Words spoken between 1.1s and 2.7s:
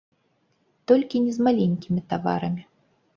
не з маленькімі таварамі.